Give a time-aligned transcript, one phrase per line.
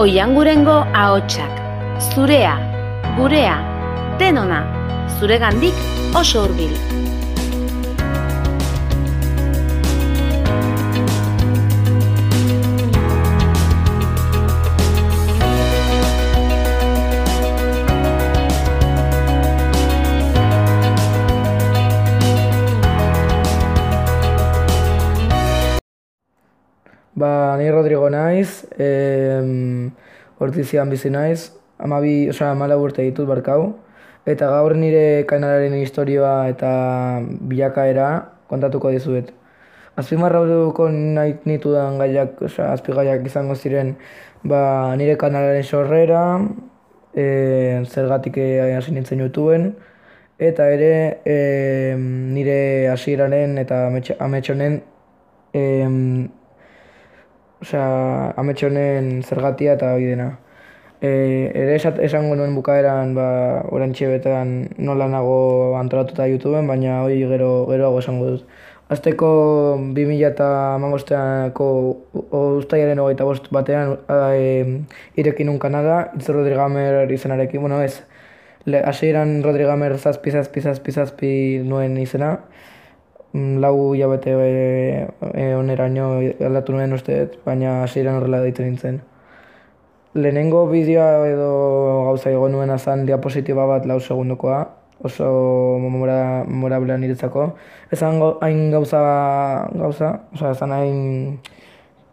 [0.00, 1.58] Oiangurengo ahotsak,
[2.14, 2.54] zurea,
[3.18, 3.56] gurea,
[4.22, 4.60] denona,
[5.18, 5.76] zuregandik
[6.16, 6.72] oso hurbil.
[27.20, 29.90] Ba, ni Rodrigo naiz, em,
[30.38, 33.74] ortizian bizi naiz, amabi, osea, amala urte ditut barkau,
[34.24, 36.70] eta gaur nire kanalaren historioa eta
[37.50, 38.08] bilakaera
[38.48, 39.34] kontatuko dizuet.
[40.00, 40.88] Azpimarratuko
[41.18, 43.92] nahi nitudan gaiak, osea, azpigaiak izango ziren,
[44.54, 44.62] ba,
[44.96, 46.24] nire kanalaren sorrera,
[47.12, 48.40] e, zergatik
[48.78, 49.72] hasi nintzen YouTubeen,
[50.50, 50.92] eta ere
[51.28, 51.38] e,
[52.00, 52.60] nire
[52.96, 54.80] hasieraren eta amets honen
[55.52, 56.30] em,
[57.60, 60.30] Osea, ametxe honen zergatia eta hori dena.
[61.00, 61.10] E,
[61.56, 63.26] ere esat, esango nuen bukaeran, ba,
[63.72, 64.54] orantxe betan
[64.88, 68.46] nola nago antolatuta YouTubeen, baina hori gero, geroago esango dut.
[68.90, 69.28] Azteko
[69.96, 70.46] 2000 eta
[70.82, 71.66] mamosteanako
[72.40, 74.80] ustaiaren hogeita bost batean e,
[75.20, 78.02] irekin un kanala, Itz Rodrigamer izenarekin, bueno ez,
[78.64, 81.32] le, hasieran Rodrigamer zazpi, zazpi, zazpi, zazpi
[81.68, 82.38] nuen izena,
[83.32, 89.00] lau hilabete e, e, oneraino aldatu nuen uste, baina hasieran horrela deitu nintzen.
[90.14, 91.50] Lehenengo bideoa edo
[92.08, 94.64] gauza egon nuen azan diapositiba bat lau segundokoa,
[95.02, 97.52] oso memora, memorablea niretzako.
[97.94, 99.00] Ezan hain gauza,
[99.74, 101.38] gauza, oza, ezan hain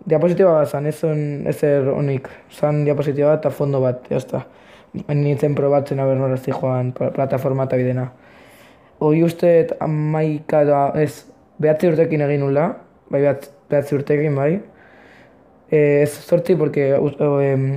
[0.06, 1.02] diapositiba bat zan, ez
[1.50, 4.46] ezer honik, zan diapositiba bat eta fondo bat, jazta.
[5.10, 8.08] Nintzen probatzen aber norazti joan plataforma eta bidena.
[9.00, 11.28] Hoi uste amaika da, ez,
[11.62, 12.64] behatzi urtekin egin nula,
[13.14, 14.56] bai behatzi urtekin, bai.
[15.70, 16.96] E, ez sortzi, porque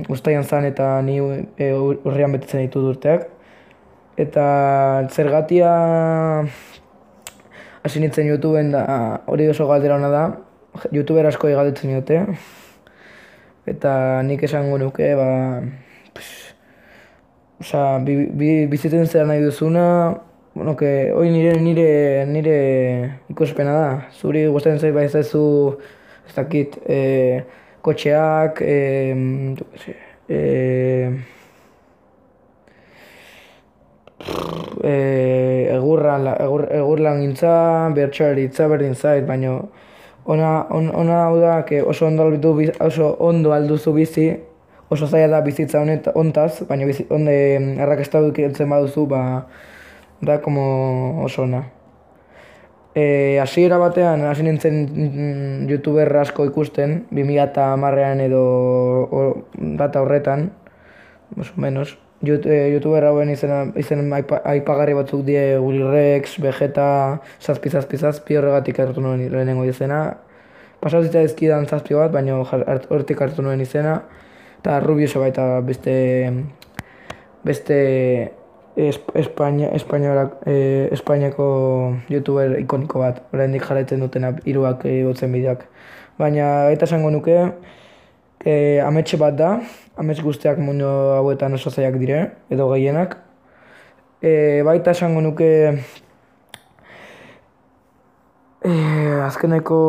[0.09, 3.27] ustaian zan eta ni e, urrian betetzen ditu urteak.
[4.17, 4.45] Eta
[5.11, 5.69] zergatia
[7.83, 8.85] hasi nintzen YouTubeen da,
[9.29, 10.23] hori oso galdera hona da,
[10.89, 12.23] YouTuber asko egaldetzen dute.
[13.69, 13.93] Eta
[14.25, 15.29] nik esango nuke, ba,
[16.17, 16.49] pss,
[17.61, 19.83] Osa, bi, bi, bizitzen zera nahi duzuna,
[20.53, 24.07] bueno, que hoy nire, nire, nire ikuspena da.
[24.11, 25.77] Zuri gustatzen zait bai zaizu,
[26.27, 27.43] ez dakit, e,
[27.81, 29.15] kotxeak, e,
[30.27, 30.39] e,
[34.83, 34.93] e,
[35.77, 37.55] egurran, egur, egurlan gintza,
[37.95, 39.55] bertxoari itza berdin zait, baina
[40.25, 44.29] ona, on, ona hau da, que oso ondo, albitu, oso ondo alduzu bizi,
[44.89, 47.33] oso zaila da bizitza honet, ontaz, baina bizi, onde
[47.79, 49.23] errakesta dukitzen baduzu, ba,
[50.21, 51.71] da como oso ona.
[52.93, 58.41] E, hasiera batean, hasi nintzen mm, youtuber asko ikusten, 2000 eta marrean edo
[59.07, 59.21] o,
[59.55, 60.51] data horretan,
[61.35, 61.97] más o menos.
[62.21, 68.83] E, youtuber hauen izen, izen aipagarri batzuk die Willy Rex, Vegeta, zazpi, zazpi, zazpi, horregatik
[68.83, 70.17] hartu nuen lehenengo izena.
[70.81, 74.01] Pasatu ezkidan zazpi bat, baina hortik hartu nuen izena.
[74.59, 75.95] Eta Rubio baita beste,
[77.47, 77.79] beste
[78.75, 85.65] Espainia, Espainia, eh, Espainiako youtuber ikoniko bat, oraindik jarraitzen dutena hiruak igotzen eh, bideak.
[86.17, 87.35] Baina eta esango nuke,
[88.45, 89.51] eh, ametxe bat da,
[89.97, 90.87] amets guztiak mundu
[91.17, 93.17] hauetan oso zaiak dire, edo gehienak.
[94.21, 95.49] Eh, baita esango nuke,
[98.63, 99.81] eh, azkeneko,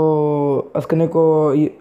[0.75, 1.23] azkeneko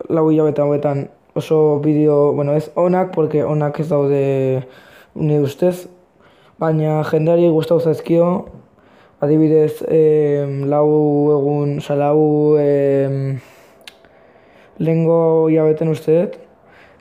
[0.10, 4.68] lau hilabetan hauetan oso bideo, bueno ez onak, porque onak ez daude
[5.16, 5.88] ni ustez,
[6.62, 8.26] baina jendeari gustau zaizkio,
[9.22, 10.02] adibidez, e,
[10.70, 10.90] lau
[11.34, 13.38] egun, oza, lau e,
[14.78, 16.38] lehengo jabeten usteet,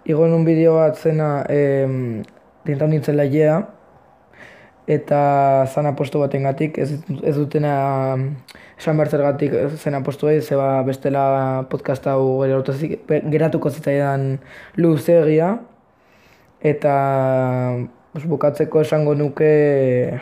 [0.08, 1.60] igo nun bideo bat zena e,
[2.64, 3.58] dintan nintzen lailea,
[4.88, 5.20] eta
[5.68, 7.76] zan aposto baten gatik, ez, ez dutena
[8.80, 11.22] esan behar zergatik zen apostu egin, zeba bestela
[11.68, 14.30] podcast hau geratuko zitzaidan
[14.80, 15.58] luzegia,
[16.64, 16.96] eta
[18.14, 20.20] bukatzeko esango nuke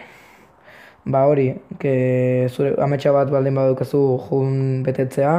[1.08, 5.32] ba hori, que zure ametsa bat baldin badukazu jun betetzea,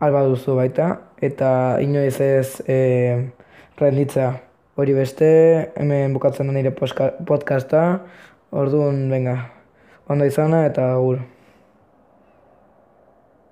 [0.00, 0.88] alba duzu baita,
[1.22, 2.78] eta inoiz ez e,
[3.78, 4.32] renditzea.
[4.74, 5.28] Hori beste,
[5.78, 7.84] hemen bukatzen nire podcasta,
[8.50, 9.36] orduan, venga,
[10.10, 11.22] ondo izana eta agur.